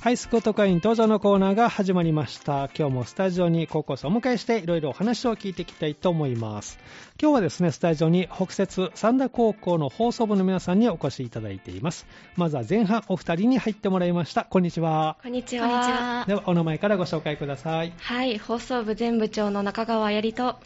[0.00, 2.70] ハイスクート会員登場のコーナーが始まりました。
[2.74, 6.78] 今日もスタジオに高校生をお迎えしていろいろお話を聞いていきたいと思います。
[7.20, 12.06] 今日はですね、スタジオに北摂三田高校の放送部の皆さんにお越しいただいています。
[12.34, 14.44] まずは前半お二人に入ってもらいました。
[14.44, 15.18] こんにちは。
[15.22, 16.20] こんにちこんにちは。
[16.20, 16.24] は。
[16.26, 17.92] ではお名前からご紹介ください。
[17.98, 20.56] はい、放送部全部長の中川やりと。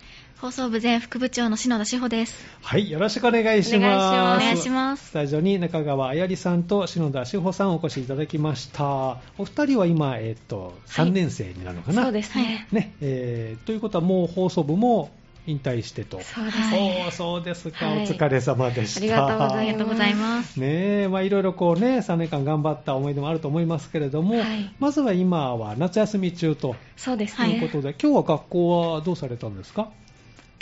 [0.40, 2.34] 放送部前副部長の篠田志保です。
[2.62, 4.42] はい、よろしくお願いします。
[4.42, 8.84] お願いしますスタジオに中川あやりさんと篠田志保さんお越しいただきました。
[9.38, 12.66] お二人は今、えっ、と、3年生になるのかな、そうですね。
[12.72, 15.10] ね、えーということはもう放送部も
[15.46, 16.20] 引退してと。
[16.20, 17.08] そうですはいね。
[17.12, 19.00] そうですか、はいお疲れ様でした。
[19.00, 20.60] ありがとうございます。
[20.60, 20.66] ね
[21.04, 27.66] え、まあいろいろこうね、3年間頑張った思い出もあると思いますけれども、はいまずは今は夏休み中とそうですはいいうね。
[27.68, 29.88] ことで、今日は学校はどうされたんですか？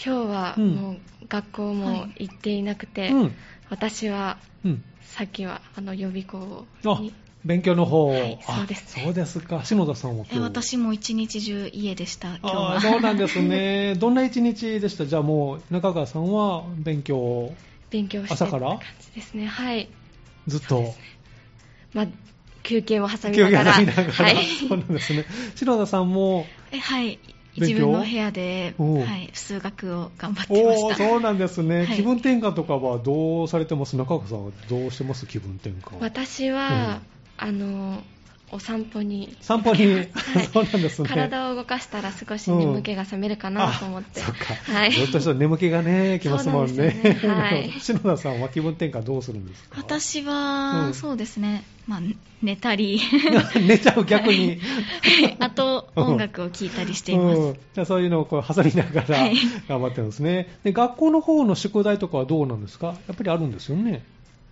[0.05, 0.97] 今日はうんもう
[1.29, 3.33] 学校も行っていなくて、うん。
[3.71, 4.83] 私はうん。
[5.03, 7.13] さっきはあの予備校あに、
[7.45, 9.65] 勉強の方、はいあそうですねそうですか。
[9.65, 12.77] 篠田さんは今え日私も一日中家でした、今日あは。
[12.77, 13.95] あそうなんですね。
[14.01, 15.07] どんな一日でした？
[15.07, 17.55] じゃあもう、中川さんは勉強を
[17.91, 18.69] 勉強して朝から？
[18.71, 19.47] 感じですね。
[19.47, 19.89] はい。
[20.47, 20.95] ずっと？
[21.93, 22.07] まあ、
[22.63, 23.75] 休憩を挟み休憩ながら。
[23.75, 24.37] 挟みながら、はい。
[24.69, 25.25] そうなんですね。
[25.57, 27.19] 篠田さんも、えはい。
[27.57, 30.95] 自分の部屋で、はい、数学を頑張ってました。
[30.97, 31.97] そうなんですね、はい。
[31.97, 33.97] 気分転換とかはどうされてます？
[33.97, 35.27] 中川さんはどうしてます？
[35.27, 35.99] 気分転換。
[36.01, 37.01] 私は、
[37.37, 38.03] あの、
[38.53, 40.09] お散歩に、散歩に、はい。
[40.53, 41.09] そうなんですね。
[41.09, 44.21] 体を動かしたら少し眠気が覚めるかなと思って。
[44.23, 44.55] あそっか。
[44.73, 44.93] はい。
[44.93, 46.71] ずっとしたら眠気がね、 きますもんね。
[46.77, 47.41] そうなんですよね。
[47.41, 47.73] はい。
[47.81, 49.77] 篠田さんは気分転換どうするんですか？
[49.79, 50.95] 私は、うん。
[50.95, 52.01] そうですね、まあ、
[52.43, 53.01] 寝たり、
[53.61, 54.61] 寝ちゃう逆に。
[55.39, 57.39] あと音楽を聴いたりしています。
[57.41, 59.37] うん、じゃあそういうのをこう挟みながらはい。
[59.69, 62.89] 頑張ってるんですね、で学校の方の宿題とかはどうなんですか？
[63.09, 64.05] やっぱりあるんですよね。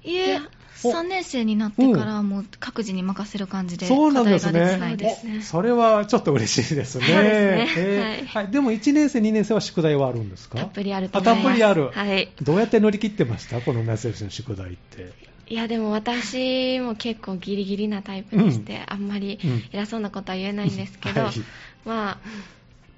[0.02, 0.40] いえ、お
[0.88, 5.26] 3年生になってからはもう各自に任せる感じで、そうなんです課題が出ねてないです。
[5.26, 5.38] ね。
[5.40, 7.04] おそれはちょっと嬉しいですね。
[7.04, 7.68] そうですね。
[7.76, 8.26] えー。
[8.26, 8.48] はい。
[8.48, 10.58] でも1年生2年生は宿題はあるんですか？
[10.58, 11.44] たっぷりあるとあ思います。
[11.44, 12.28] たっぷりある、はい。
[12.42, 13.60] どうやって乗り切ってました？
[13.60, 15.12] この夏休みの宿題って。
[15.48, 19.64] いや、でも私も結構ギリギリなタイプでして、あんまりうん。
[19.72, 21.32] 偉そうなことは言えないんですけど、はい。
[21.84, 22.18] まあ、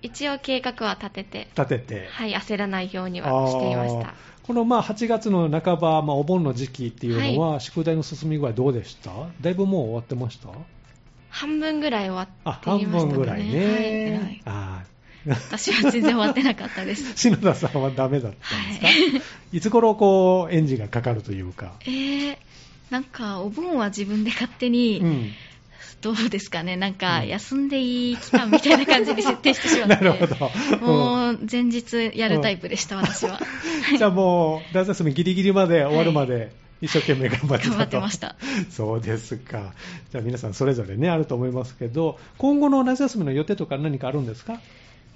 [0.02, 4.14] 一応計画は立てて、立てて、はい、焦らないようにはしていました。
[4.42, 9.10] このまあ8月の半ば、まあ、お盆の時期っていうのは、宿題の進み具合どうでした？
[9.40, 10.48] だいぶもう終わってました？
[11.30, 13.14] 半分ぐらい終わっていましたかね。
[13.14, 14.82] 分ぐらいね、はいあ
[15.24, 17.12] 私は全然終わってなかったです。
[17.12, 17.16] ー。
[17.16, 22.36] 篠田さんはダメだったんですか、い、つ頃こうエンジンがかかるというか、えー、
[22.90, 25.30] なんかお盆は自分で勝手に、うん、
[26.02, 27.28] どうですかね、なんかうん。
[27.28, 33.38] 休んでいい期間みたいな感じに設定してしまって、 なるほど、もう前日やるタイプでした、私は。
[33.90, 38.34] う んじゃあもう夏休みギリギリまで終わるまで一生懸命頑張ってたと、頑張ってました。
[38.70, 39.72] そうですか。
[40.10, 44.58] じゃあ皆さんそれぞれねあると思いますけど今後の夏休みの予定とか何かあるんですか？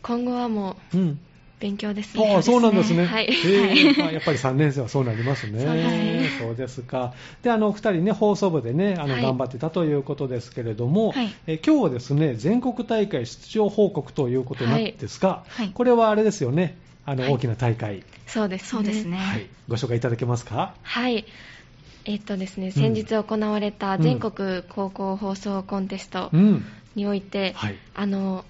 [0.02, 1.18] 今後はもううん
[1.58, 2.34] 勉強ですね。
[2.34, 3.06] ああそうなんですね。
[3.06, 3.28] はい。
[3.30, 5.60] えーまあやっぱり3年生はそうなりますね。
[5.60, 7.14] そうですねそうですか。
[7.42, 18.68] で、あの、お二人ね、放送部でね、あの、はい頑張ってたということですけれども、はいえー今日はですね、全国大会出場報告ということなんですが、はいこれはあれですよね、あの、はい大きな大会、そうですね。
[18.68, 19.16] そうですね。
[19.16, 20.74] はい、ご紹介いただけますか？
[20.82, 21.24] はい。
[22.04, 26.64] えっとですね、先日行われた全国高校放送コンテストうん。
[26.94, 27.76] において、はい。
[27.94, 28.44] あの、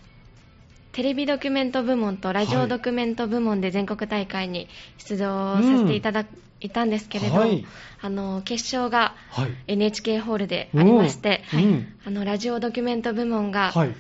[0.97, 6.25] テレビドキュメント部門とラジオドキュメント部門で全国大会に出場させていただ
[6.63, 7.67] いたんですけれど、はい
[8.01, 9.51] あの決勝がはい。
[9.67, 13.95] NHK ホールでありまして、うんうんあのラジオドキュメント部門が、はい。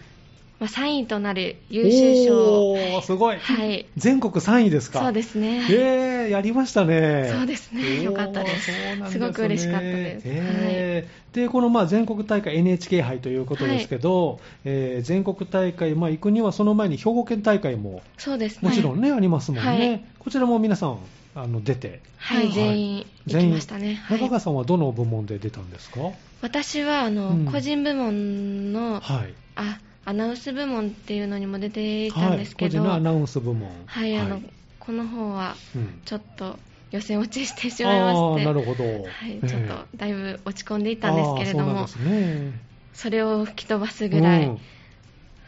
[0.59, 3.37] まあ、3位となる優秀賞を、おー、すごい。
[3.39, 5.67] はい、全国3位ですかそうですね。
[5.71, 7.31] えー、やりましたね。
[7.31, 8.71] そうですねよかったです
[9.11, 18.69] すごく嬉しかったですえーで、このまあ全国大会 NHK 杯ということですけど、えー全国大会、まあ、行くにはその前に兵庫県大会もそうですね。
[18.71, 19.69] もちろんね、ありますもんね。
[19.69, 20.99] はいこちらも皆さん
[21.34, 22.00] あの出て。
[22.16, 23.97] はい、はい全員行きましたね。
[23.97, 26.00] はい中川さんはどの部門で出たんですか？
[26.41, 29.34] 私はあの、うん個人部門の、はい。
[29.57, 33.70] あアナウンス部門っていうのにも出ていたんですけど、はい、個人のアナウンス部門。
[33.86, 34.41] はい、あの、
[34.78, 36.58] この方はうんちょっと
[36.92, 38.84] 予選落ちしてしまいまして、あーなるほど。
[38.84, 38.91] は
[39.26, 39.48] い、ええ。
[39.48, 42.53] ちょっとだいぶ落ち込んでいたんですけれども、そうですね。
[42.94, 44.60] それを吹き飛ばすぐらい、うん。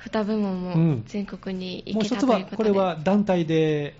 [0.04, 3.94] 2部門うんも全国に行けたということで、これは団体で、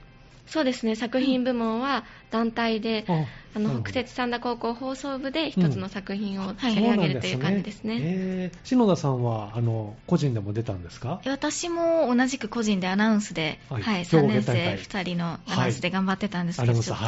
[0.49, 7.99] そうですね、作品部門は団体で、ああの北摂三田高校放送部で一つの作品をはい取り上げるという感じですね。
[8.01, 11.21] えー篠田さんはあの個人でも出たんですか？
[11.27, 16.99] 私も同じく個人でアナウンスで、ははいい兵庫3年生2人のアナウンスで頑張ってたんですけど、はいちょっ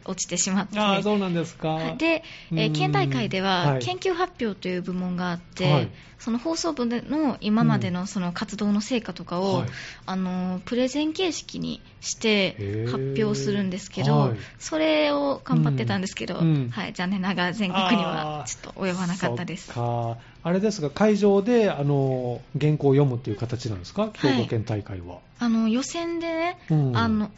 [0.00, 1.96] と落ちてしまって、ああそうなんですか、はい。
[1.96, 2.58] で、えうん。
[2.58, 3.82] ー県大会でははい。
[3.82, 5.88] 研究発表という部門があって、はい。
[6.18, 9.68] その放送部での今までのその活動の成果とかを、はい。
[10.06, 16.70] あのプレゼン形式にして発表するんですけど、はいそれを頑張ってたんですけど、うん。
[16.70, 19.72] はい、残念ながら全国にはちょっと及ばなかったです。
[19.76, 20.16] あ
[20.52, 24.10] れですが会場であの原稿を読むっていう形なんですか？
[24.14, 24.18] い。
[24.18, 26.96] 兵庫県大会は、あの予選でね、うん。
[26.96, 27.30] あの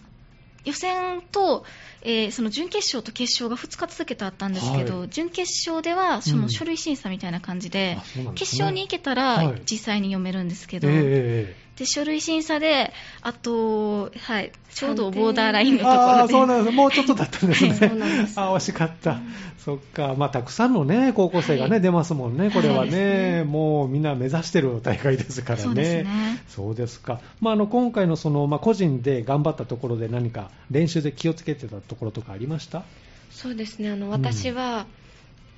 [0.64, 1.64] 予選と、
[2.02, 5.08] えーその準決勝と決勝が2日続けてあったんですけど、はい。
[5.08, 6.42] 準決勝ではそうん。
[6.42, 8.30] の書類審査みたいな感じで、うなんですね。
[8.34, 9.46] 決勝に行けたはい。
[9.46, 12.92] ら実際に読めるんですけど、ええええで書類審査で、
[13.22, 16.76] あと、はい、ちょうどボーダーラインのとこああ、ろで、そうなんです。
[16.76, 17.70] もうちょっとだったんですね。
[17.70, 19.20] はいそうなんです ああ、惜しかった。
[19.64, 20.14] そっか。
[20.16, 23.32] まあ、たくさんのね、高校生がね、はい出ますもんね、これはそうですね。
[23.38, 25.62] ねもうみんな目指してる大会ですからね。
[25.64, 27.20] そうですねそうですか。
[27.40, 32.82] まあ、あの、今回のその、まあ、個人で頑張ったところで何か練習で気をつけてたところとかありました？
[33.30, 34.86] そうですねあの私は、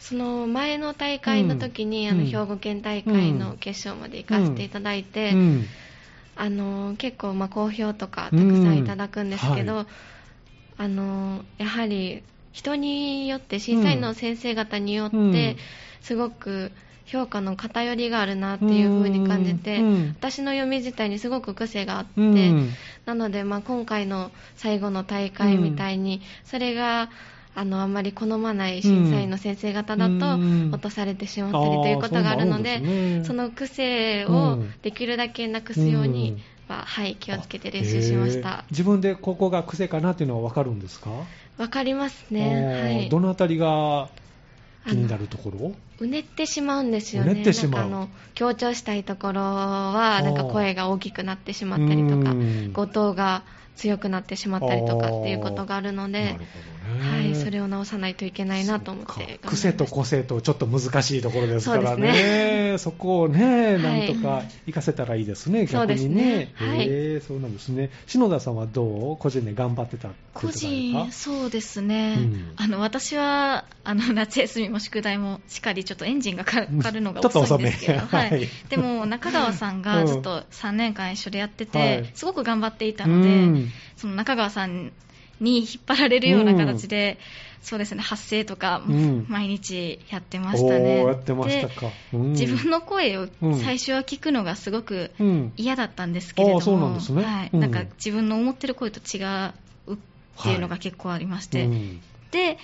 [0.00, 5.66] その前の大会の時に、うんあの兵庫県大会の決勝まで行かせていただいて、うん。
[6.40, 9.86] あの結構まあ好評とかたくさんいただくんですけど、うんは
[10.78, 12.22] あのやはり
[12.52, 15.56] 人によって審査員の先生方によって、うん。
[16.00, 16.72] すごく
[17.04, 20.08] 評価の偏りがあるなっていう風に感じて、うん。
[20.18, 22.70] 私の読み自体にすごく癖があって、うん。
[23.04, 27.10] なので、まあ、今回の最後の大会みたいに、それが
[27.54, 30.70] あのあんまり好まない審査員の先生方だとうん。
[30.72, 33.24] 落とされてしまったりということがあるので、ね。
[33.24, 34.72] その癖うをん。
[34.82, 38.64] できるだけなくすようには、はい、気をつけて練習しました。
[38.70, 41.10] 自分でここが癖かなっていうのは分かるんですか？
[41.58, 42.82] わかりますね。
[42.82, 43.08] はい。
[43.08, 44.08] どのあたりが
[44.86, 45.74] 気になるところ？
[45.98, 47.32] うねってしまうんですよね。
[47.32, 47.84] うねってしまう。
[47.84, 53.42] あの強調したいところは、なんか声が大きくなってしまったりとかうん、後藤が
[53.80, 56.36] 強くなってしまったりとかっていうことがあるので、
[57.00, 59.40] はい、それを直さないといけないなと思って。
[59.42, 66.24] 癖と個性とちょっと難しいところですからそうでね、 そこをね、はないんとか活かせたらいいですね、そうです逆にね。
[66.24, 66.52] ね。
[66.56, 67.20] はい。
[67.26, 67.90] そうなんですね。
[68.06, 69.16] 篠田さんはどう？
[69.16, 72.52] 個人で頑張ってた個人、かそうですね、うん。
[72.56, 78.28] あの私はあの 夏休みも宿題もしっかりちょっとエンジンがかかるのが遅いんですけど、はい。
[78.30, 82.10] はい、でも中川さんがずっと3年間一緒でやってて、はい。
[82.14, 84.92] すごく頑張っていたので、うんその中川さん
[85.40, 87.18] に引っ張られるような形で、
[87.62, 89.26] そうですね発声とかうん。
[89.28, 91.04] 毎日やってましたね。
[91.04, 91.90] やってましたか。
[92.12, 92.34] うん。
[92.34, 93.54] で自分の声をうん。
[93.56, 95.52] 最初は聞くのがすごくうん。
[95.56, 97.22] 嫌だったんですけれども、そうなんですね。
[97.22, 97.50] はい。
[97.52, 97.60] うん。
[97.60, 99.96] なんか自分の思ってる声と違うっ
[100.42, 102.00] ていうのが結構ありまして、うん。
[102.30, 102.58] で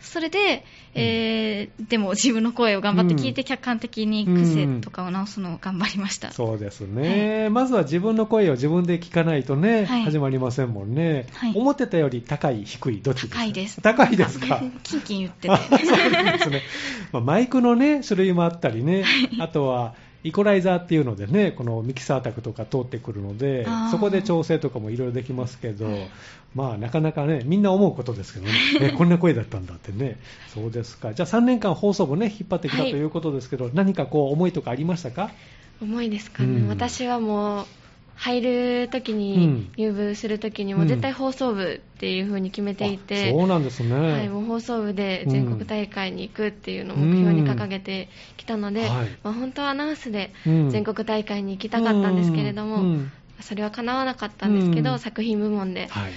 [0.00, 0.64] それで、
[0.94, 10.02] えーでも自分の声を頑張って聞いて客観的に癖とかを直すのを頑張りました、そうですね、まずは自分の声を自分で聞かないとね、はい。
[10.04, 11.52] 始まりませんもんね、はい。
[11.54, 13.38] 思ってたより高い、低い、どっちですか？
[13.38, 13.80] 高いです。
[13.82, 14.62] 高いですか？
[14.82, 15.50] キンキン言ってて。
[15.50, 16.62] あ そうですね、
[17.12, 19.04] まあマイクの、ね、種類もあったりね、
[19.40, 19.94] あとは
[20.28, 25.86] イコライザーっていうのでね、このミキサー卓とか通ってくるのでそこで調整とかもいろいろできますけど、
[26.54, 30.18] まあなかなかね、みんな思うことですけどね、え こんな声だったんだってね、
[30.54, 35.30] そうですか、じゃあ3年間放送部ね、引っ張ってきたとはいいうことですけど、何かこう思いとかありましたか？
[35.80, 36.68] 重いですかね、うん。
[36.68, 37.66] 私はもう
[38.18, 38.40] 入
[38.82, 39.18] るときうん。
[39.18, 40.88] に、入部するときにもうん。
[40.88, 43.96] 絶対放送部っていう風に決めていて、あそうなんですね。
[43.96, 48.88] はい、もう放送部で全国大会に行くっていうのを目標に掲げてきたので、
[49.22, 50.70] まあ、本当はアナウンスでうん。
[50.70, 52.98] 全国大会に行きたかったんですけれども、
[53.40, 54.98] それは叶わなかったんですけど、うん。
[54.98, 56.12] 作品部門ではい。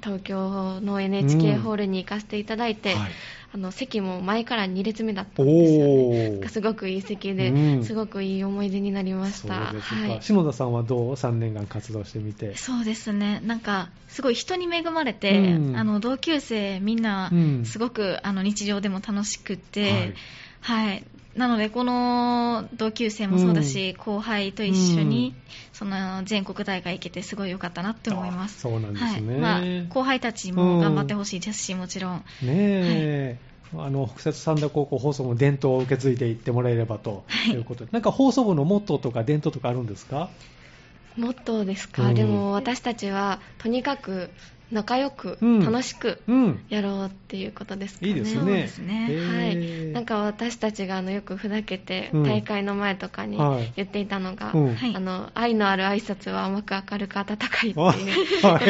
[0.00, 3.10] 東京の NHK ホールに行かせていただいて、はい
[3.54, 6.38] あの席も前から2列目だったんですよね。
[6.38, 9.74] おーすごくいい席で、うんすごくいい思い出になりました。
[9.74, 10.22] はい。
[10.22, 12.56] 篠田さんはどう ?3 年間活動してみて？
[12.56, 20.14] そうですね、なんかすごい人に恵まれて、うんあの同級生みんなうんすごくあの日常でも楽しくって、はい
[20.62, 21.04] はい、
[21.36, 25.34] なのでこの同級生もそうだし、後輩と一緒に、
[25.72, 28.66] その全国大会行けてすごい良かったなって思います。
[28.66, 29.32] あそうなんですね。
[29.34, 29.40] はい。
[29.40, 32.18] まあ、後輩たちも頑張ってほしいですし、もちろん。
[32.18, 33.38] ねえ、
[33.74, 37.54] あの北摂三田高校放送の伝統を受け継いでいってもらえればとはい。
[37.54, 40.28] いうことで、なんか放送部のモットーとか伝統とかあるんですか？
[41.16, 42.14] モットーですか、うん。
[42.14, 44.30] でも私たちはとにかく
[44.72, 45.60] 仲良く、うん。
[45.60, 46.64] 楽しくうん。
[46.68, 48.08] やろうっていうことですかね。
[48.08, 49.04] いいですね。
[49.04, 52.22] はい、ーなんか私たちがあのよくふざけてうん。
[52.24, 53.72] 大会の前とかにはい。
[53.76, 54.74] 言っていたのが、うん。
[54.74, 54.96] はい。
[54.96, 57.94] あの愛のある挨拶は甘く明るく温かいっていうあこ
[58.34, 58.60] とがあっ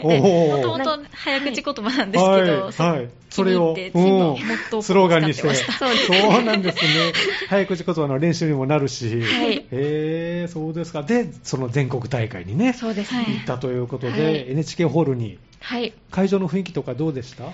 [0.00, 2.72] て、もともと早口言葉なんですけど、はい。
[2.72, 3.08] そうはい。
[3.34, 5.54] それをスローガンにして。
[5.54, 7.12] そうそうなんですね。
[7.48, 9.20] 早口言葉の練習にもなるし。
[9.22, 9.66] はい。
[9.72, 11.02] へーそうですか。
[11.02, 14.50] で、その全国大会にね、そうですね、はい行ったということで、はい。
[14.50, 17.44] NHK ホールに、はい、い会場の雰囲気とかどうでした？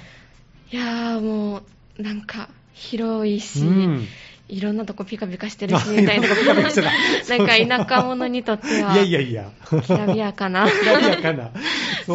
[0.70, 1.62] やーも
[1.98, 4.06] うなんか広いし、うん
[4.48, 6.34] いろんなとこピカピカしてるしあみたいな、なん
[6.66, 9.50] か田舎者にとっては、いやいやいや。
[9.86, 10.68] きらびやかな。
[10.68, 11.52] きらびやかな。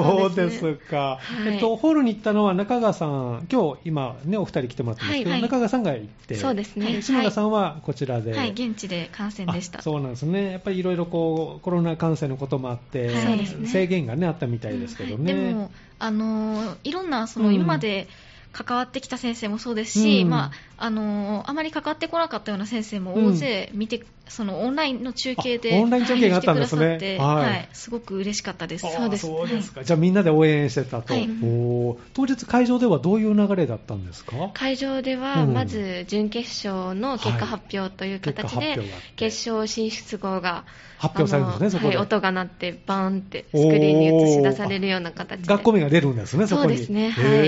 [0.04, 0.75] そそううでですね。
[0.75, 0.98] か。
[0.98, 1.54] はい。
[1.54, 5.50] えっと、ホールに行ったのは中川さん、今日今ね、お二人来てもらってますけど、はいはい。
[5.50, 7.02] 中川さんが行って、そうですね。
[7.02, 8.34] 島田さんはこちらで。
[8.36, 9.80] はい、現地で観戦でした。
[9.80, 9.82] あ。
[9.82, 10.52] そうなんですね。
[10.52, 15.34] やっぱりいろいろこう、コロナ感染のこともあって、はい制限がね、あったみたいですけどね。
[15.34, 17.56] でも、あのーいろんなそのうん。
[17.56, 18.08] 今まで
[18.52, 20.30] 関わってきた先生もそうですし、うん。
[20.30, 26.86] まああのーあまり関わってこなかったような先生も大勢見て、そのオンラインの中継であオンライン中継があったんですね。
[26.86, 27.50] はいはい。
[27.50, 28.86] はいすごく嬉しかったです。
[28.91, 29.27] そうです。
[29.27, 29.84] そうですか。
[29.84, 31.13] じゃあみんなで応援してたと。
[31.13, 31.29] はい。
[32.13, 34.50] 当日会場ではどういう流れだったんですか？
[34.53, 35.53] 会場では、うん。
[35.53, 38.79] まず準決勝の結果発表という形で、
[39.15, 40.65] 決勝進出号が
[40.98, 41.98] 発表されるんですね、そこで。
[41.98, 46.70] はい、音が鳴って、バーンってスクリーンに映し出されるような形で、学校名が出るんですね、そこに。
[46.70, 47.46] そうですねはい。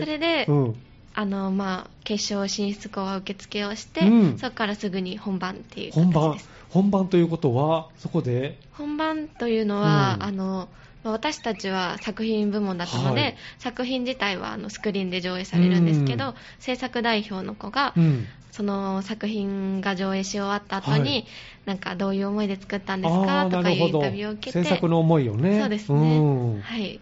[0.00, 0.74] それでうん。
[1.18, 4.38] あのまあ、決勝進出後は受付をして、うん。
[4.38, 10.22] そこからすぐに本番っていう本番形です。、本番ということは、そこで、本番というのは、うん。
[10.24, 10.68] あの
[11.02, 13.36] まあ私たちは作品部門だったので、はい。
[13.58, 16.34] 作品自体はあのスクリーンで上映されるんですけど、うん。
[16.58, 18.26] 制作代表の子が、うん。
[18.52, 21.26] その作品が上映し終わった後に、はい。
[21.64, 23.48] なんかどういう思いで作ったんですか？
[23.50, 25.60] とかいうインタビューを受けて、制作の思いをね。
[25.60, 26.22] そうですね、う
[26.58, 26.60] ん。
[26.60, 27.00] はい、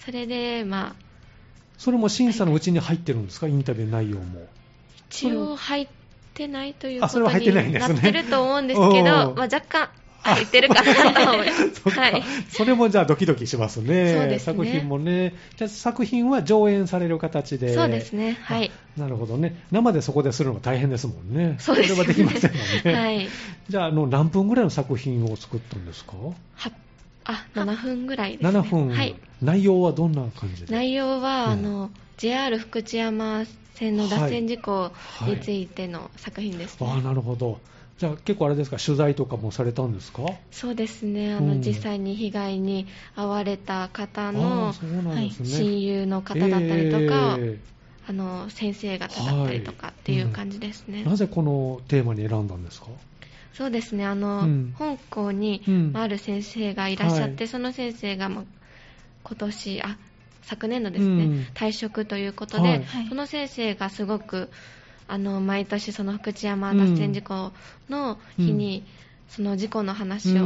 [0.00, 1.03] それで、まあ、
[1.78, 4.46] それも審査のうちに入ってるんですか、インタビュー内容も。
[5.10, 5.88] 一応入っ
[6.34, 9.88] てないというこあそれはと入ってないんですねになってると思うんですけうんど、まあ、若干
[10.24, 11.90] 入ってるかなと思います。
[11.90, 14.14] はいそれもじゃあドキドキしますね。
[14.14, 15.34] そうですね作品もね。
[15.56, 17.74] じゃあ作品は上演される形で。
[17.74, 19.62] そうですねはいあなるほどね。
[19.70, 21.56] 生でそこでするのが大変ですもんね。
[21.58, 22.94] そうですよねれはできませんもんね。
[22.98, 23.28] はい
[23.68, 26.12] じゃあ、あの、何分ぐらいの作品を作ったんですか？
[26.54, 26.70] は
[27.24, 28.50] あ7分ぐらいですね。
[28.50, 30.72] 7分、はい、内容はどんな感じで？
[30.72, 31.52] 内容は、うん。
[31.52, 34.92] あの JR 福知山線の脱線事故
[35.26, 36.86] についての作品ですね。
[36.88, 37.58] ああなるほど。
[37.98, 40.22] じゃあ結構あれですか取材とかもされたんですか？
[40.50, 41.32] そうですね。
[41.34, 41.60] あの、うん。
[41.62, 47.58] 実際に被害に遭われた方あのあそうなんですね、親友の方だったりとか、え
[48.06, 50.98] あの先生方だったりとかっていう感じですね。
[50.98, 52.88] ーなぜこのテーマに選んだんですか？
[53.54, 54.04] そうですね。
[54.04, 54.74] あの、うん。
[54.76, 55.62] 本校に、
[55.94, 57.48] あある先生がいらっしゃって、はい。
[57.48, 58.44] その先生が、まあ
[59.22, 59.96] 今年あ
[60.42, 61.46] 昨年のですね、うん。
[61.54, 62.82] 退職ということで、はい。
[62.82, 63.08] はい。
[63.08, 64.50] その先生がすごく
[65.06, 67.52] あの毎年その福知山脱線事故
[67.88, 68.84] の日に、
[69.28, 70.44] その事故の話を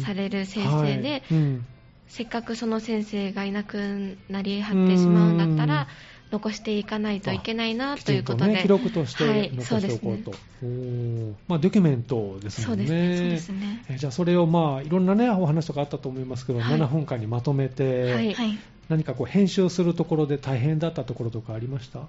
[0.00, 1.22] される先生で、はい。
[1.32, 1.66] うん。
[2.06, 5.88] せっかくその先生がいなくなりはってしまうんだったら、
[6.30, 11.34] 残していかないといけないなということで、ね、記録としてはい残しておこうと、おー。
[11.46, 12.86] まあ、ドキュメントですもんね。
[12.86, 16.78] そうですねじゃあそれをまあいろんなねお話とかあったと思いますけど、はい。
[16.78, 18.34] 7分間にまとめて、はい。
[18.34, 18.58] はい。
[18.88, 22.00] 何かこう編集するところで大変だったところとかありました？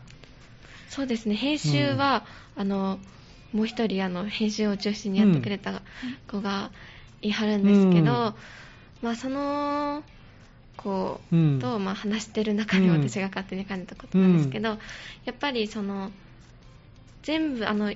[0.90, 1.36] そうですね。
[1.36, 3.00] 編集は、あの
[3.54, 5.82] もう一人あの編集を中心にやってくれた
[6.30, 6.72] 子が
[7.22, 8.34] いはるんですけど、うん。
[9.02, 10.04] まあ、その
[10.76, 11.60] 子うん。
[11.60, 13.02] と、まあ、話してる中でうん。
[13.02, 14.78] 私が勝手に感じたことなんですけど、や
[15.32, 16.12] っぱりその
[17.24, 17.94] 全部あの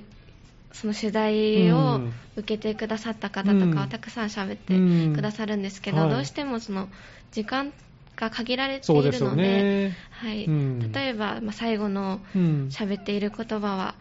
[0.71, 2.13] その取材をうん。
[2.35, 3.71] 受けてくださった方とうん。
[3.73, 4.77] かはたくさん喋ってう
[5.09, 5.13] ん。
[5.13, 6.09] くださるんですけど、はい。
[6.11, 6.87] どうしてもその
[7.31, 7.73] 時間
[8.15, 9.91] が限られているのでね。
[10.11, 10.45] はい。
[10.45, 10.91] うん。
[10.93, 12.67] 例えば、まあ、最後のうん。
[12.69, 13.95] 喋っている言葉は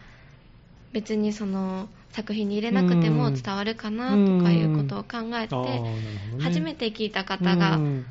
[0.93, 5.83] 別にその作品に入れなくても伝わるかなとかいうことを考えて、
[6.39, 8.05] 初めて聞いた方がうん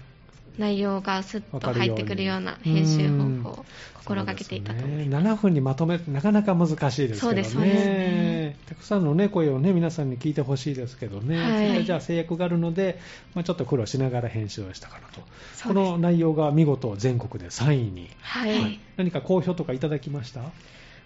[0.57, 5.03] 内容がスッと入ってくるような編集方法を心がけていたと思います。
[5.03, 5.31] すね。
[5.31, 7.17] 7分にまとめなかなか難しいですけどね。
[7.19, 8.57] そうですそうですね。
[8.67, 11.67] たくさんの、ね、声を、ね、皆さんに聞いてほしいですけどね、はい。
[11.69, 12.99] それじゃあ制約があるので、
[13.33, 15.21] まあ、ちょっと苦労しながら編集をしたかなと、
[15.67, 20.41] この内容が見事全国で3位に、はい、何か好評とかいただきました？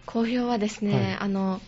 [0.06, 1.18] 好評はですね、はい。
[1.20, 1.62] あの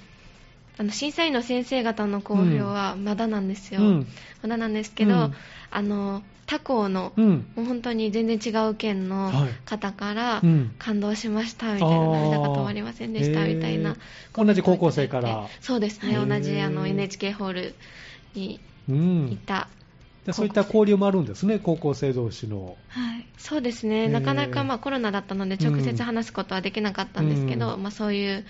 [0.78, 4.08] あの審査員の先生方の好評はまだなんですよ、うん。
[4.42, 5.34] まだなんですけど、うん。
[5.72, 7.46] あの他校の、うん。
[7.56, 9.50] もう本当に全然違う県のはい。
[9.66, 10.76] 方から、うん。
[10.80, 13.96] 感動しましたみたいな、涙が止まりませんでしたみたいな
[14.36, 15.48] 同じ高校生から。
[15.62, 17.76] そうですね、同じあの NHK ホール
[18.34, 19.68] にういんた
[20.26, 22.78] でそういった交流もあるんですね、高校生同士の。
[22.88, 28.46] はい、そうですね、なかなかまあコロナだったので、直接話すことはできなかったんですけど、うん、まあ、そういう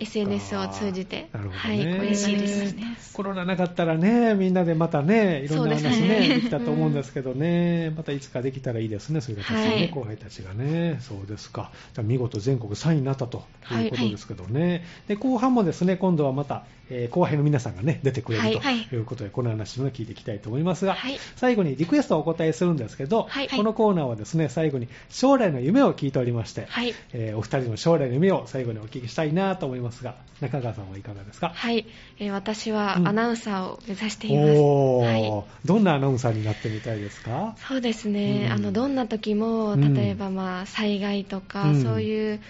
[0.00, 2.96] SNS を通じて、なるほどね、はい、嬉しいですね。
[3.12, 20.96] コロナなかったらね、みんなでまたね、いろんな話ね、できたと思うんですけどね、またいつかできたらいいですね、そういう形でね、はい、後輩たちがね、そうですか、じゃ見事全国3位になったということですけどね、はい、で後半もですね、今度はまた、えー、後輩の皆さんがね、出てくれるということで、この話も聞いていきたいと思いますが、
[21.36, 26.68] 最後にリクエストをお答えするんですけど、このコーナーはですね、最後に将来の夢を聞いておりまして、
[27.12, 31.52] えー、お二人の将来の夢を最後にお聞きしたいなと思いますが、中川さんはいかがですか？
[31.54, 31.86] はい、
[32.18, 37.54] えー、私はアナウンサーを目指しています、うんはい、どんなアナウンサーになってみたいですか？
[37.68, 42.40] そうですね、うん、あのどんな時も例えばまあ災害とか、うん、そういう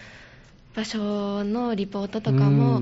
[0.74, 2.80] 場所のリポートとかも、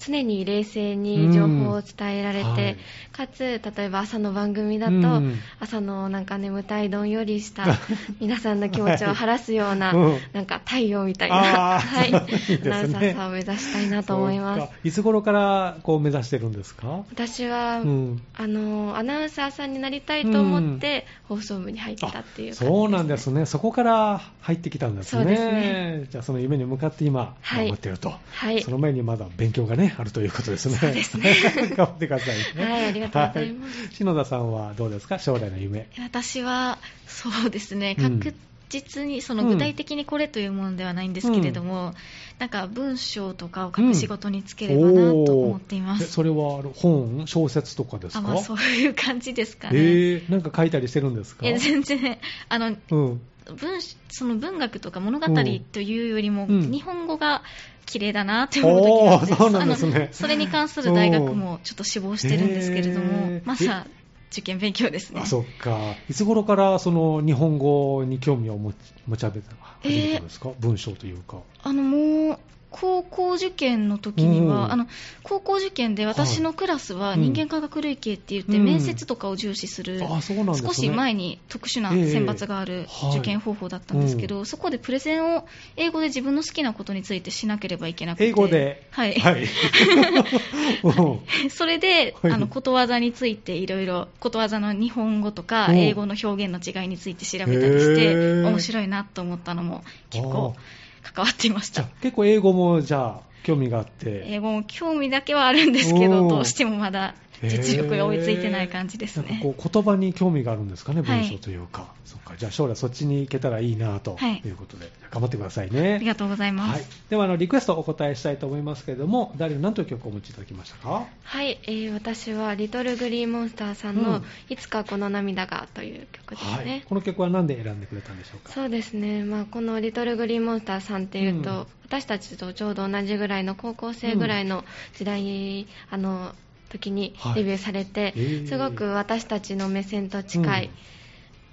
[0.00, 2.76] 常に冷静に情報を伝えられて、うんはい、
[3.12, 7.66] かつ例えば朝の番組だと、うん、朝のなんか眠たいどんよりした
[8.18, 14.72] 皆さんの気持ちを晴らすような、はい、なんか太陽みたいな、はい、 アナウンサーさんを目指したいなと思います。
[14.84, 17.04] いつ頃からこう目指してるんですか？
[17.12, 23.44] 私は、うん、あのアナウンサーさんになりたいと思って、放送部に入ったっていう、ね、そうなんですね。
[23.44, 25.22] そこから入ってきたんですね。
[25.24, 26.06] そうですね。
[26.10, 30.76] じゃあその夢に向かって今頑張ってると、はい、その前にまだ勉強がねあるということですね。
[30.76, 31.34] そうですね。
[31.76, 32.64] 頑張ってくださいね。
[32.70, 33.78] はい、ありがとうございます。
[33.80, 35.18] はい、篠田さんはどうですか？
[35.18, 35.88] 将来の夢。
[35.98, 38.34] 私は、そうですね、確
[38.68, 41.94] 実に、その具体的にこれというものではないんですけれども、うん、
[42.38, 46.04] なんか文章とかを書く仕事につければなと思っています。
[46.04, 48.18] うん、それは本、小説とかですか？
[48.20, 49.78] あ、まあ、そういう感じですかね。
[49.78, 51.44] えー、なんか書いたりしてるんですか？
[51.46, 52.18] いや、全然、
[52.48, 53.20] あの、うん
[53.54, 55.26] 文その文学とか物語
[55.72, 57.42] というよりも、日本語が
[57.86, 63.86] 綺麗だなって思う時があってねそれに関する大学もちょっと志望してるんですけれども、まずは
[64.30, 65.22] 受験勉強ですね。
[65.22, 65.94] あそっか。
[66.08, 68.76] いつ頃からその日本語に興味を持ち
[69.06, 71.38] 持ち始めたんですか、えー、文章というか。
[71.62, 72.38] あのもう
[72.70, 74.86] 高校受験の時には、うん、あの
[75.22, 85.46] 高校受験で私のクラスは人間科学類型って言って、面接とかを重視する、少し前に特殊な選抜がある受験方法だったんですけど、そこでプレゼンを
[85.76, 88.28] 英語で自分の好きなことについてしなければいけなくて。
[88.28, 88.86] 英語で。
[88.90, 89.46] はい、はい、
[91.50, 100.54] それで、あのことわざについていろいろことわざの日本語とか英語の表現の違いについて調べたりして、面白いなと思ったのも結構
[101.02, 101.84] 関わっていました。
[102.02, 104.24] 結構英語もじゃあ興味があって。
[104.26, 109.40] 英語も興味だけはあるんですけどどうしてもまだ実力が追いついてない感じですね。
[109.42, 111.82] こう言葉に興味があるんですかね、文章というか。
[111.82, 115.94] はい、そっか、じゃあ将来そっちに行けたらいいなということで、はい、頑張ってくださいね。
[115.94, 116.72] ありがとうございます。
[116.72, 121.06] はい、ではあのリクエストお答えしたいと思いますけれども、誰の何という曲をお持ちいただきましたか？
[121.22, 126.82] はい、えー、私はリトルグリーンモンスターさんの、うん、いつかこの涙がという曲ですね、はい。
[126.86, 128.52] この曲は何で選んでくれたんでしょうか？
[128.52, 129.24] そうですね。
[129.24, 136.34] まあこのリトルグリーンモンスターさんっていうと、うん、私たちとちょうど同じぐらいの高校生ぐらいの時代に、うん、あの。
[136.70, 140.70] 時にデビューされて、はいえー、すごく私たちの目線と近い、うん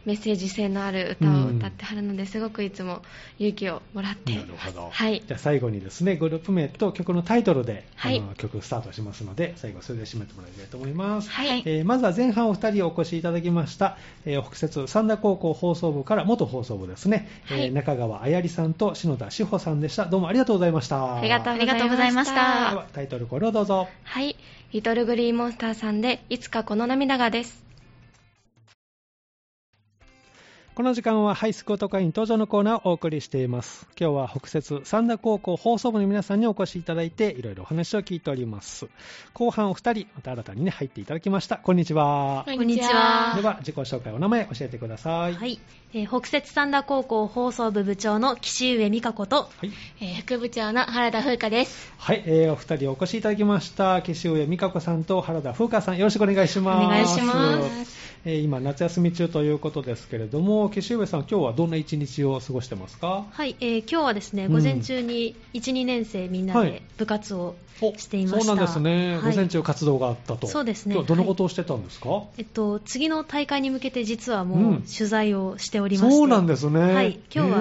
[0.07, 3.01] メッセージ性のある歌を歌ってはるので、すごくいつも
[3.39, 4.33] 勇気をもらって。
[4.33, 11.61] なるほど、はい、じゃあ最後にですねグループ名と曲のタイトルで、はい、あの曲スタートしますので最後それで締めてもらいたいと思います、はい。
[11.65, 20.05] えー、まずは前半お二人お越しいただきました、えー、北摂三田高校放送部から元放送部ですね、はい、えー、中川あやりさんと篠田志保さんでした。
[20.05, 21.17] どうもありがとうございました。
[21.17, 21.65] ありがとうご
[21.97, 22.85] ざいました。
[22.93, 23.89] タイトルコールをどうぞ。
[24.03, 24.37] はい。
[24.71, 27.66] リトルグリーンモンスターさんでいつかこの涙がです
[30.77, 33.87] この時間はハイスクート会員登場のコーナーをお送りしています。
[33.99, 38.85] 今日は北節三田高校放送部の皆さんにお越しいただいて、いろいろお話を聞いております。
[39.33, 41.57] 後半お二人、また新たにね、入っていただきました。
[41.57, 42.43] こんにちは。
[42.45, 43.33] こんにちは。
[43.35, 45.33] では、自己紹介、お名前教えてください。
[45.33, 45.59] はい。
[45.95, 51.91] えー、北節三田高校放送部部長の岸上美香子と、はいえー、副部長の原田風花です。
[51.97, 54.03] はい、えー、お二人お越しいただきました。
[54.03, 56.85] 岸上美香子さんと原田風花さん、よろしくお願いします。
[56.85, 57.97] お願いします。
[58.29, 63.25] えー、今、夏休み中ということですけれども、岸上さん、今日はどんな一日を過ごしてますか？
[63.31, 67.55] はい、えー、今日はですね、午前中に1、2年生みんなで部活を
[67.95, 70.47] していました、そうなんですね、はい、午前中活動があったと。
[70.47, 70.95] そうですね。
[70.95, 76.79] 今日どのことをしてたんですか、はい、えっと、次の大会に向けて実はもう取材をしておりまして、うん、そうなんですね。
[76.81, 77.57] はい、今日は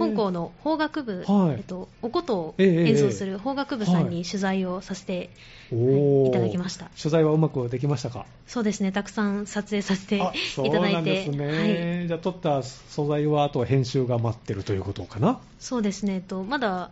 [0.00, 5.30] 本校の法学部、はい、えっと、お琴を演奏する法学部さんに取材をさせて、
[5.70, 6.86] はい、いただきました。
[7.00, 8.26] 取材はうまくできましたか？
[8.48, 10.44] そうですね、たくさん撮影させしていただいて。
[10.54, 11.46] そうなんですね。
[11.46, 15.38] はい、じゃあ、撮った素材は、あとは編集が待ってるということかな？
[15.58, 16.20] そうですね。
[16.20, 16.90] とまだ、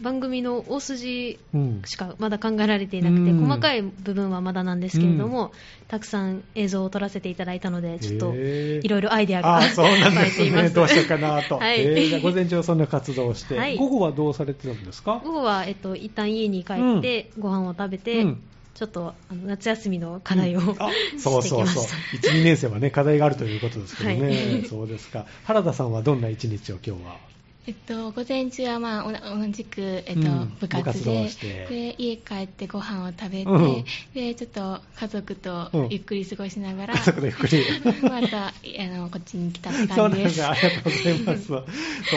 [0.00, 1.38] 番組の大筋
[1.86, 5.50] しかまだ考えられていなくて、うん、細かい部分はまだなんですけれども、うん、
[5.88, 10.68] たくさん映像を撮らせていただいたので、ちょっと、いろいろアイデアがそうなんですね。
[10.68, 11.56] どうしようかなと。
[11.56, 15.20] はい、えー、じゃ午前中はそんな活動をして、はい、午後はどうされてたんですか？
[15.24, 18.42] 午後は、えっと、一旦家に帰って、ご飯を食べて、うん
[18.74, 20.76] ちょっとあの夏休みの課題を、うん、
[21.20, 21.84] そうそうそう。
[22.16, 25.26] 1、2年生はね課題があるということですけどね、はい、そうですか。
[25.44, 27.16] 原田さんはどんな一日を今日は？
[27.64, 31.30] えっと、午前中は、まあ、同じく、えっと、うん、部活で。
[31.68, 37.62] で家帰ってご飯を食べて、うん、でちょっと家族とゆっくり過ごしながら、うん、家族とゆっくり。
[38.02, 38.52] またあ
[38.96, 39.94] のこっちに来たって感じで。
[39.94, 40.44] すそうなんです。
[40.44, 41.46] ありがとうございます。
[41.46, 41.64] そう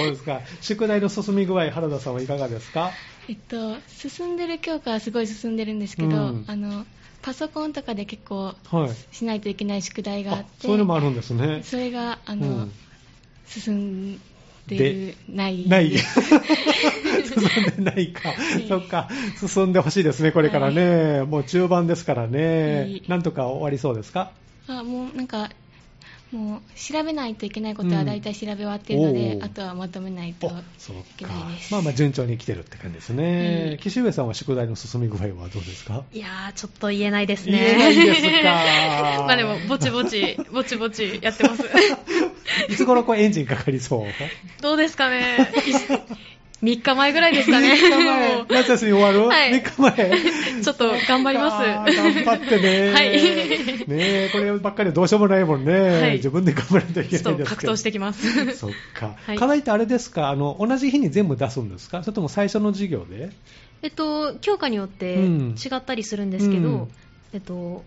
[0.09, 0.41] ですか。
[0.61, 2.89] 宿題の進み具合原田さんはいかがですか？
[3.27, 6.85] えっと進んでる教科はすごい進んでるんですけど、あの
[7.21, 8.53] パソコンとかで結構
[9.11, 12.67] しないといけない宿題があって、はい、そういうのもあるんですねそれがあの、
[13.47, 14.21] 進ん
[14.67, 15.67] でない。
[15.67, 15.91] ない。
[15.97, 16.03] 進
[17.81, 18.33] んでないか。
[18.67, 19.09] そっか。
[19.47, 21.19] 進んでほしいですね、これからね。
[21.19, 23.03] はい、もう中盤ですからね、はい。
[23.07, 24.31] なんとか終わりそうですか？
[24.67, 25.49] あ、もうなんか、
[26.31, 30.49] もう調べないといけないことは大体調べ終わっているので、うん、あとはまとめないとい
[31.17, 31.71] けないです。
[31.71, 33.69] まあまあ順調に来てるって感じですね。
[33.73, 36.03] うん、岸上さんは宿題の進み具合はどうですか？
[36.13, 37.51] いやー、ちょっと言えないですね。
[37.51, 39.23] 言えないですか？
[39.25, 41.63] まあでも、ぼちぼち、ぼちぼちやってます。
[42.69, 44.05] いつ頃こうエンジンかかりそう？
[44.61, 45.51] どうですかね？
[46.63, 47.73] 3日前ぐらいですかね。
[47.73, 48.45] 3日前。
[48.49, 50.11] 夏休み終わる、はい、?3 日前。
[50.63, 51.95] ちょっと頑張ります。
[51.95, 52.91] 頑張ってね。
[52.93, 53.11] はい。
[53.87, 55.73] ねこればっかりはどうしようもないもんね。
[55.73, 57.45] はい、自分で頑張らないといけないですけど。
[57.45, 58.55] 格闘してきます。
[58.55, 59.15] そっか。
[59.27, 60.29] はい、課題ってあれですか？
[60.29, 62.03] あの、同じ日に全部出すんですか？
[62.03, 63.29] それとも最初の授業で？
[63.81, 66.87] えっと、教科によって違ったりするんですけど、うん、
[67.33, 67.83] えっと、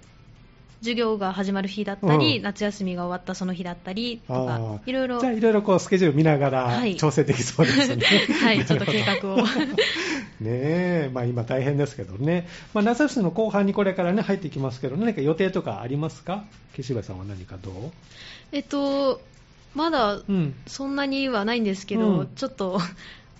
[0.81, 5.21] 授業が始まる日だったり、うん、夏休みが終わったその日だったりとか、いろいろ。
[5.21, 8.05] じゃあ、いろいろこうスケジュール見ながら調整できそうですね。
[8.41, 9.39] はい、ちょっと計画を。
[10.41, 12.47] ねえ、まあ今大変ですけどね。
[12.75, 16.45] まあ夏休みの後半にこれからね、入っていきますけど、何か予定とかありますか？
[16.75, 17.75] 岸部さんは何かどう？
[18.53, 19.21] えっと、
[19.75, 20.21] まだ
[20.67, 22.81] そんなにはないんですけど、うん、ちょっと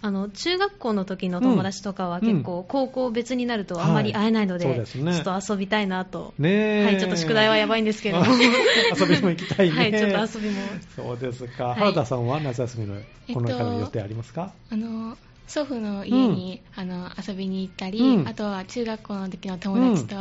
[0.01, 8.19] あの中学校の時の友達とかは結構、高校別になるとあんまり会えないので、はいちょっと遊びたいなと、ねはい、ちょっと宿題はやばいんですけど。
[8.19, 10.63] 遊びも行きたいね、はい、ちょっと遊びも。
[10.95, 12.97] そうですか、原田さんは夏休みの
[13.35, 15.17] この中の予定ありますか、えっと、あの
[15.49, 20.15] 祖父の家に、うん、あの遊びに行ったり、うん、あとは中学校の時の友達と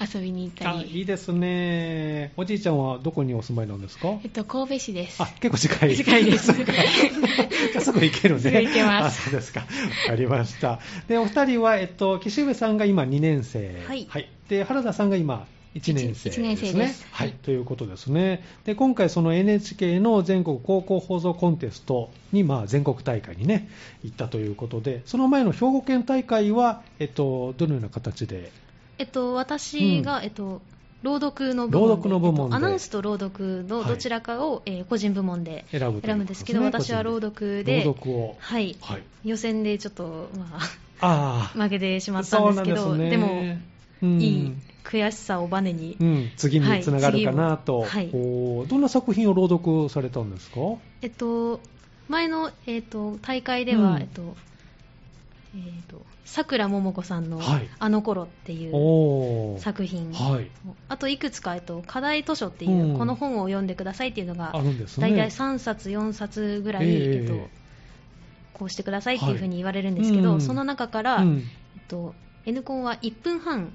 [0.00, 2.32] 遊びに行ったり、うん、いいですね。
[2.36, 5.22] おじいちゃんはどこにお住まいなんですか、えっと、神戸市です。
[5.22, 5.96] あ結構近い。
[5.96, 6.52] 近いです。
[7.80, 8.40] すぐ行けるね。
[8.40, 9.20] すぐ行けます。
[9.20, 9.66] あそうですか。
[10.08, 10.80] ありました。
[11.08, 16.48] でお二人は、えっと、岸上さんが今2年生、はい、はい、で原田さんが今1年生ですね。
[16.48, 17.06] 1年生です。
[17.12, 18.42] はい、ということですね。
[18.64, 23.68] で、今回その NHK の全国高校放送コンテストに、まあ、全国大会にね、
[24.02, 28.50] 行ったということで、その前の兵庫県大会は、えっと、どのような形で？
[28.98, 30.60] えっと、私が、うん、えっと、
[31.02, 40.58] 朗読の部門朗読の部門アナウンスと朗読のどちらかを、はい、えー、個人部門で選ぶんですけど、ね、私は朗読で朗読を、はい、はい、予選でちょっと、ま
[41.00, 43.42] あ、あ 負けてしまったんですけど、でね、でも、
[44.02, 44.52] うん、いい
[44.84, 48.18] 悔しさをバネに、うん、次につながるかなと、はい、ど
[48.78, 50.60] んな作品を朗読されたんですか、
[51.02, 51.60] えっと、
[52.08, 54.36] 前の、えっと、大会では、うん、えっと
[55.52, 57.40] えーと、さくらももこさんの
[57.80, 60.48] 「あの頃っていう作品、はい、
[60.88, 67.48] あといくつか、えっと、課題図書っていう、うん、この本を読んでくださいっていうのが、ね、大体3冊、4冊ぐらい、えー、えっと、
[68.54, 71.38] こうしてくださいっていうふうに言われるんですけど、はいうん、その中から、うん、
[71.76, 72.14] えっと、
[72.46, 73.72] N コンは1分半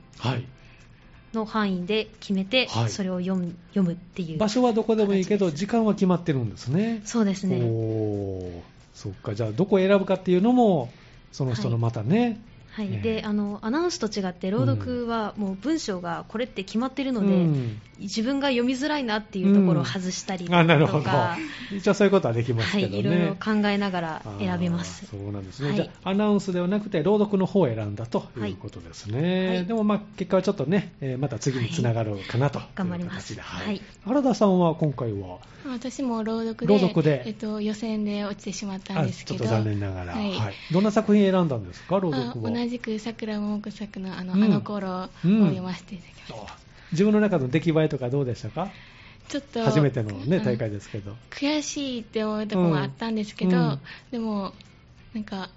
[1.36, 7.02] の範囲で決めて、はい、それを読む読むっていう場所はどこでもいいけど時間は決まってるんですね。
[7.06, 7.62] そうですね。
[7.64, 8.62] お
[8.94, 9.36] そっか。
[9.36, 10.90] じゃあどこを選ぶかっていうのも
[11.32, 12.38] その人のまたね、はい
[12.76, 21.10] はい、であのアナウンスと違って朗読はもう文章がこれって決まってるので、うん、自分が読みづらいなっていうところを外したりとか、うん、なるほど。
[21.74, 25.06] 一応そういうことはできますけどね、はい、いろいろ考えながら選びます。
[25.06, 35.38] そうなんですね、はい、じゃあアナウンスではなくて朗読の方を選んだということですね、はい、でもまあ結果はちょっとね、えー、また次につながるかなと頑張ります、はい、原田さんは今回は？
[35.68, 39.40] 私も朗読で朗読で、えっと、予選で落ちてしまったんですけど。
[39.40, 40.34] ちょっと残念ながら、はい。
[40.72, 42.00] どんな作品選んだんですか？
[42.00, 46.58] 朗読は同じく桜桃子作のあのうん、あの頃を読ませていただきました、
[46.94, 48.72] 自分の中の出来栄えとかどうでしたか？
[49.28, 54.54] ちょっと初めての、ね、大会ですけど、悔しいって思うところもあったんですけど、うん、でも
[55.14, 55.50] なんか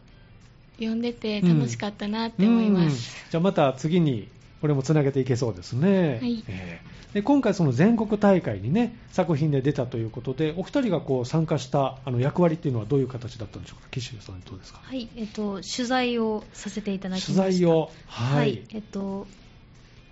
[0.77, 4.29] 読んでて楽しかったなって思います、じゃあまた次に
[4.61, 6.19] これもつなげていけそうですね。
[6.21, 14.81] はい、えー、で今回、その全国大会にね、作品で出たということで、お二人がこう参加したあの役割っていうのはどういう形だったんでしょうか、岸部さん、どうですか？
[14.83, 17.43] はい、えっと、取材をさせていただきました。
[17.43, 19.27] 取材を、はい、はい、えっと、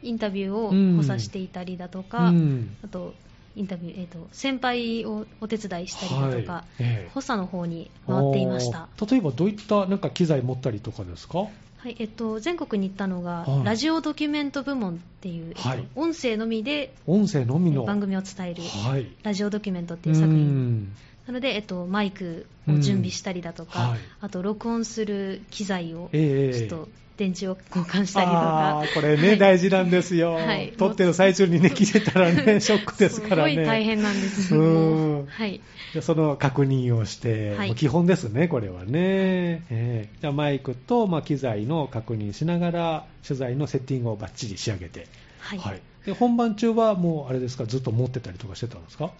[0.02, 3.14] インタビューを補佐していたりだとか、うん、あと、
[3.56, 8.88] インタビュー、えーと、先輩をお手伝いしたりだとか、はいえー、補佐の方に回っていました。
[9.10, 11.46] 例えばどういったなんか機材持ったりとかですか？
[11.86, 17.84] はいえっと、全国に行ったのが、はい、ラジオドキュメント部門っていう、はい、えっと、音声のみで音声のみの。
[17.84, 20.92] 番組を伝える、はい、ラジオドキュメントっていう作品。
[21.28, 28.84] なので、えっと、マイクを準備したりだとか、あと録音する機材をちょっと電池を交換したりとか。
[28.94, 30.34] これね、はい、大事なんですよ。
[30.36, 30.72] はい。
[30.76, 33.52] 撮ってる最中にね、切れたらね、ショックですからね。
[33.52, 34.54] すごい大変なんです。
[34.54, 35.26] うん。
[35.26, 35.60] はい。
[36.02, 39.62] その確認をして、はい、基本ですね、これはね。
[39.70, 45.06] えー、じゃマイクと、まあ、機材の確認しながら、取材のセッティングをバッチリ仕上げて。
[45.38, 45.58] はい。
[45.58, 49.10] はい、で本番中はもう、あれですか、ずっと持ってたりとかしてたんですか？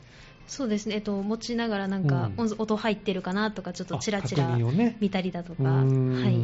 [0.47, 4.57] そうですね、えっと、持ちながらなんか、うん、音入ってるかなとかちょっとちらちら
[5.01, 6.37] 見たりだとか、ね、はい、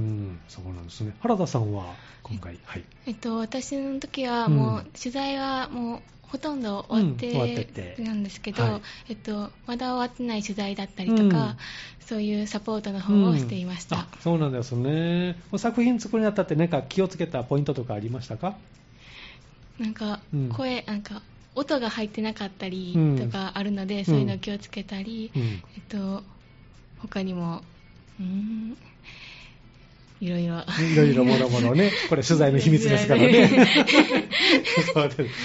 [0.48, 1.14] そうなんですね。
[1.20, 11.56] 原田さんは今回、はい、えっと、私の時はもう、うん、取材はもうほとんど終わってなんですけど、はい、えっと、まだ終わってない取材だったりとか、
[12.00, 15.36] そういうサポートの方をしていました、そうなんですね。
[15.58, 18.56] 作品作りにあたって何か気をつけたポイントとかありましたか？
[19.78, 20.20] なんか
[20.56, 21.22] 声、なんか
[21.54, 26.22] 音が入ってなかったりとかあるので、うん、そういうのを気をつけたり、うん、えっと、
[26.98, 27.62] 他にも、
[28.20, 28.76] うん
[30.22, 30.60] いろいろ。
[30.60, 31.90] いろいろもろもろね。
[32.08, 33.50] これ取材の秘密ですからね。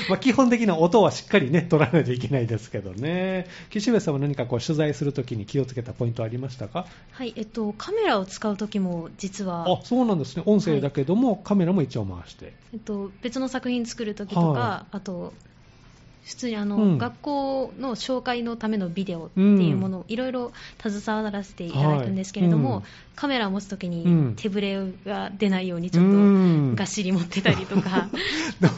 [0.07, 3.47] まあ、基本的な音はしっかりね、取らないといけないですけどね。
[3.71, 6.85] 岸部さんは何かこう取材するときに気をつけたポイントありましたか？
[7.09, 9.65] はい、えっと、カメラを使うときも実は。
[9.67, 10.43] あ、そうなんですね。
[10.45, 12.53] 音声だけども、はい、カメラも一応回して。
[12.71, 15.33] えっと、別の作品作るときとか、はい、あと、
[16.27, 22.83] 普通にあの、うん、学校の紹介のためのビデオっていうものをいろいろ携わらせていただくんですけれども、はいうん、
[23.15, 28.09] カメラを持つときに手ぶれが出ないようにちょっとがっしり持ってたりとか、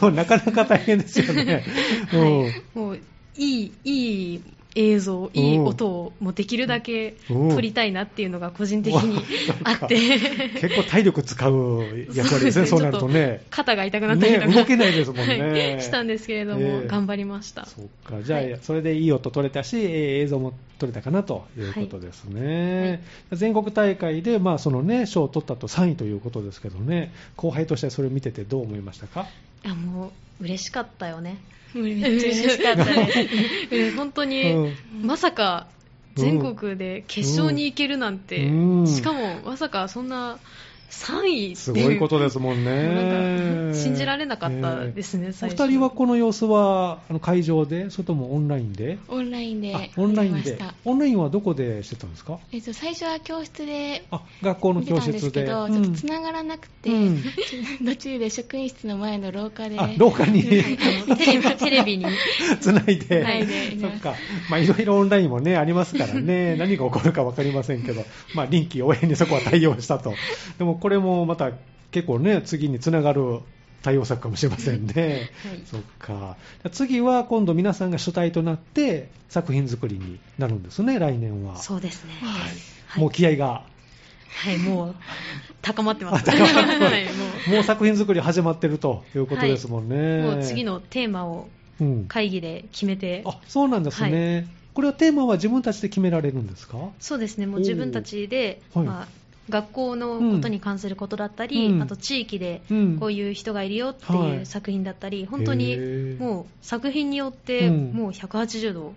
[0.01, 1.63] うん、なかなか大変ですよね、
[2.13, 2.99] はい、もう
[3.35, 4.41] いいいい
[4.81, 9.21] 映像、いい音をもうできるだけ撮りたいなっていうのが個人的に
[9.65, 9.97] あって。
[10.61, 13.43] 結構体力使う役割ですね、そうなるとね。
[13.49, 15.73] 肩が痛くなったりとか、ね、動けないですもんね。
[15.73, 17.65] はい、したんですけれども、えー、頑張りました。
[17.65, 23.01] そっか、じゃあ、はい、それでいい音撮れたし、映像も撮れたかなということですね。
[23.29, 29.27] はい、全国大会で、まあ、そのね、賞を取ったと3位ということですけどね、後輩としてそれを見ててどう思いましたか？
[29.65, 31.37] いや、もう、嬉しかったよね。
[31.73, 33.95] めっちゃ嬉しかったです。
[33.95, 35.67] 本当に、うん、まさか
[36.15, 40.39] 全国で決勝に行けるなんて、うん、しかもまさかそんな
[40.89, 43.73] 3位すごいことですもんね。
[43.75, 45.61] 信じられなかったですね、えー、最初。
[45.61, 48.97] お二人はこの様子はあの会場で、それともオンラインで？
[49.07, 49.91] オンラインで。
[49.95, 50.59] オンラインで。
[50.85, 52.39] オンラインはどこでしてたんですか？
[52.51, 54.03] えっと、最初は教室で。
[54.11, 55.13] あ、学校の教室で。
[55.13, 57.23] ですけど、うん、ちょっと繋がらなくて、うん、
[57.85, 59.79] 途中で職員室の前の廊下で。
[59.79, 60.43] あ、廊下に。
[60.43, 60.77] テレビ
[61.57, 62.05] テレビに。
[62.59, 63.23] 繋いで。
[63.23, 63.47] はい、
[63.79, 64.15] そっか。
[64.49, 70.13] まあ、いろいろオンラインもね、ありますからね、何が起こるかわかりませんけど、まあ、臨機応変にそこは対応したと。
[70.57, 71.51] でも、これもまた
[71.91, 73.39] 結構ね、次につながる
[73.81, 75.29] 対応策かもしれませんね。
[75.47, 76.37] はい、そっか。
[76.71, 81.57] 次は今度皆さんが主体となって作品作りになるんですね、来年は。
[81.57, 82.13] そうですね。
[82.21, 82.47] は
[82.97, 82.99] い。
[82.99, 83.63] もう気合が。
[84.43, 84.95] はい、もう
[85.61, 86.25] 高まってます。
[86.25, 86.93] 高まってます。
[86.93, 87.09] はい、も
[87.47, 90.19] うもう作品作り始まってるということですもんね。
[90.19, 91.47] はい、もう次のテーマを
[92.07, 93.21] 会議で決めて。
[93.25, 94.35] うん、あ、そうなんですね。
[94.35, 96.77] はいこれはテーマは自分たちで決められるんですか？
[96.99, 99.07] そうですね、もう自分たちで、まあ、
[99.49, 102.61] 学校のことに関することだったり、うん、あと地域で
[102.99, 105.77] こういう人がいるよっていう作品だったり、うん、本当に
[106.19, 108.93] もう作品によってもう180度、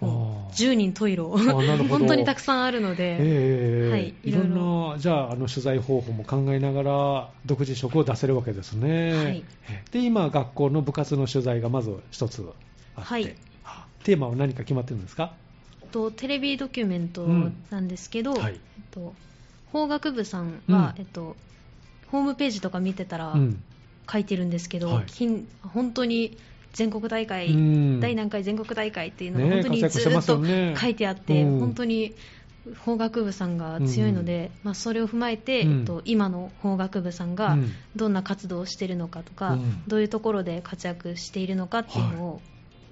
[0.00, 9.44] もう10人トイレ本当にたくさんあるので、はい、いろんなじゃああの取材方法も考えながら独自色を出せるわけですね、はい、
[9.92, 12.44] で今学校の部活の取材がまず一つ
[12.96, 13.24] あって、はい、
[14.02, 15.32] テーマは何か決まってるんですか？
[15.92, 17.26] とテレビドキュメント
[17.70, 18.58] なんですけど、うんはい、えっ
[18.90, 19.14] と
[19.72, 21.36] 法学部さんは、うん、えっと、
[22.10, 23.34] ホームページとか見てたら
[24.10, 25.04] 書いてるんですけど、はい、
[25.62, 26.36] 本当に
[26.72, 27.48] 全国大会、
[28.00, 30.44] 第何回全国大会っていうのが本当にずっと
[30.76, 32.14] 書いてあって、ね本当に
[32.84, 37.56] 法学部さんが強いので、うん、まあ、それを踏まえて、うん、えっと、今の法学部さんが
[37.96, 42.40] どんな活動をしているのかとか、うん、どういうところで活躍しているのかっていうのを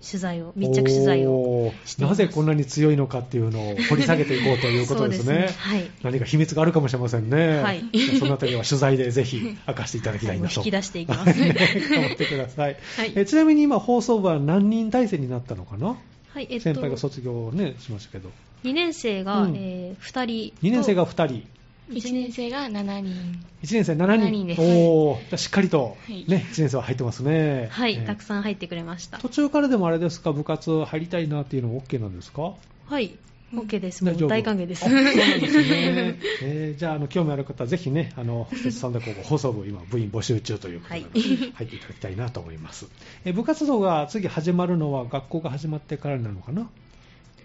[0.00, 5.34] 取材を密着取材をしてなぜこんなに強いのかっていうのを掘り下げていこうということですね。
[5.40, 7.84] ね、はい、何か秘密があるかもしれませんね、はい、
[8.18, 11.48] そのあたりは取材でぜひ明かしていただきたいなと、引き出していきます、ね、
[11.90, 15.96] 頑張ってください、はい、えちなみに今放送部は何人体制になったのかな？
[16.32, 18.30] はいえっと、先輩が卒業、ね、しましたけど。
[18.62, 21.46] 2年生が、うん、えー、2人2年生が2人
[21.90, 23.44] 1年生が7人。
[23.62, 24.60] 1年生7人 ,7 人です。
[24.60, 27.68] おおしっかりと、ね、1年生は入ってますね。
[27.70, 29.18] はい、えー、たくさん入ってくれました。
[29.18, 32.54] 途中からでもあれですか部活入りたいなっていうのは OK なんですか？
[32.86, 33.14] はい
[33.52, 34.04] OK です。
[34.04, 34.88] もう大歓迎です。
[34.88, 36.18] そうなんですね。
[36.42, 41.10] えー、じゃあ、あの、興味ある方はぜひね、あの、北摂三田高校放送部、今、部員募集中ということで、はい、
[41.54, 42.86] 入っていただきたいなと思います。
[43.24, 46.68] えー、部活動が次始まるのは学校が始まってからなのかな？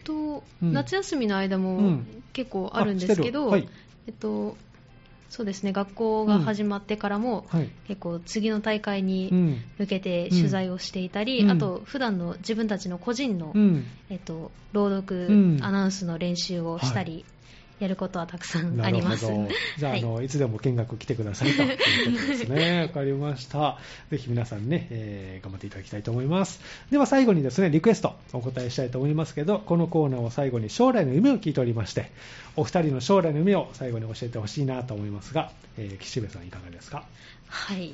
[0.03, 2.01] と、うん、夏休みの間も
[2.33, 3.67] 結構あるんですけど、うんはい、
[4.07, 4.55] えっと、
[5.29, 7.59] そうですね学校が始まってからも、うん。
[7.59, 17.25] はい、結構次の大会に向けて取材をしていたり、うん、あと普段の自分たちの個人の、うん、えっと、朗読、アナウンスの練習をしたり、
[17.79, 19.25] やることはたくさんあります。
[19.77, 21.77] じゃあ、はい、あの、いつでも見学来てくださいという
[22.15, 22.81] ことですね。
[22.87, 23.77] わかりました。
[24.11, 26.61] ぜひ皆さんね、えー、頑張っていただきたいと思います。
[26.91, 32.11] では最後にですね、リクエストお答えしたいと思いますけど、このコーナーを最後に将来の夢を聞いておりまして、
[32.55, 37.03] お二人の将来の夢を最後に教えてほしいなと思いますが、えー、岸部さんいかがですか？
[37.47, 37.93] はい。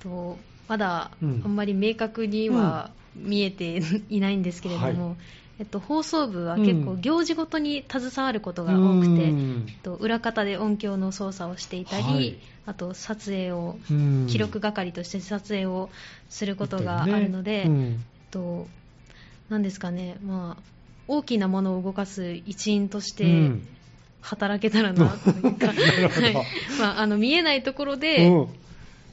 [0.00, 5.16] とまだあんまり明確には見えていないんですけれども、うんはい
[5.58, 13.76] えっと、放送部は結構行事ごとに携わることが多くて、うん、えっと、裏方で音響の操作をしていたり、はい、あと撮影を、
[14.28, 15.90] 記録係として撮影を
[16.28, 17.96] することがあるので、ねうん、えっ
[18.30, 18.68] と、
[19.48, 20.62] なんですかね、まあ、
[21.08, 23.50] 大きなものを動かす一員として
[24.20, 26.34] 働けたらな というか、はい。
[26.78, 28.30] まあ、あの見えないところで、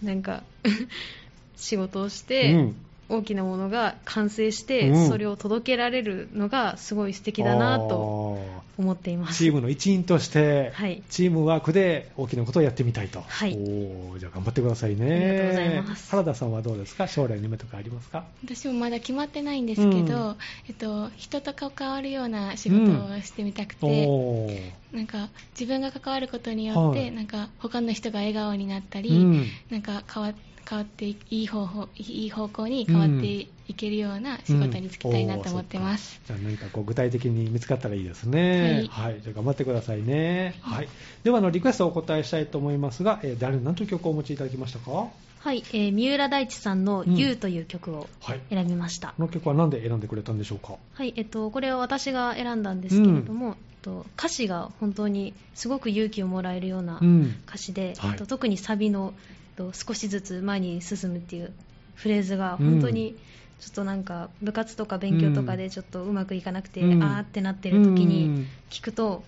[0.04, 0.44] なんか
[1.56, 2.70] 仕事をして、
[3.08, 8.40] 大きなものが完成して、うん、それを届けられるのがすごい素敵だなと
[8.78, 9.38] 思っています。
[9.38, 15.06] チームの一員として、はい、チームワークで大きなことをやってみたいと、はい、おじゃあ頑張ってくださいね。
[15.06, 16.12] ありがとうございます。
[16.12, 17.08] 原田さんはどうですか？
[17.08, 18.26] 将来の夢とかありますか？
[18.44, 20.36] 私もまだ決まってないんですけど、うん、
[20.68, 36.36] えっと、人と関わるような仕事をしてみたくて、うん、なんか自分が関わることによって、はい、なんか他の人が笑顔になったり、なんか変わって変わっていい方法いい方向に変わっていけるような仕事に就きたいなと思ってます、うん。
[36.36, 38.88] うん、じゃあ何かこう具体的に見つかったらいいですね。
[38.90, 40.88] はい、はい、じゃあ頑張ってくださいね、はい、
[41.24, 45.08] ではあのリクエストをお答えしたいと思いますが、えー、誰何という曲をお持ちいただきましたか？
[45.40, 48.08] はい、えー、三浦大知さんの「YOU、という曲を
[48.50, 50.78] 選びました、この曲は何で選んでくれたんでしょうか？
[50.94, 57.00] はい、えっと、これは私が選んだんですけれども、うん、と歌詞が本当にすごく勇気をもらえるような
[57.48, 59.14] 歌詞で、うんはい、と特にサビの
[59.56, 61.54] と少しずつ前に進むっていう
[61.96, 63.16] フレーズが本当に
[63.60, 69.24] ちょっとなんか部活とか勉強とかでちょっとうまくいかなくて、うん、あーってなってる時に聞くと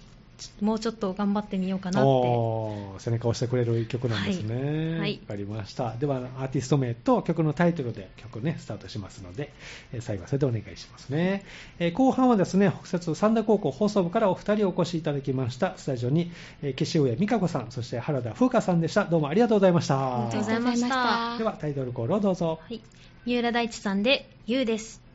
[0.61, 2.99] もうちょっと頑張ってみようかなって。
[2.99, 5.95] 背中を押してくれる曲なんですね、はい、はい、分かりました。
[5.95, 9.51] ではアーティスト名と曲のタイトルで曲ねスタートしますので、
[9.93, 11.43] えー、最後はそれでお願いしますね、
[11.79, 15.73] えー、後半はですね北摂三田高校放送部からお二人お越しいただきました。
[15.77, 19.05] スタジオに、えー、岸上美香子さんそして原田風花さんでした。
[19.05, 20.27] どうもありがとうございました。
[20.27, 21.37] ありがとうございました。
[21.37, 22.81] ではタイトルコールをどうぞ、はい、
[23.25, 25.06] 三浦大知さんで「ゆう」です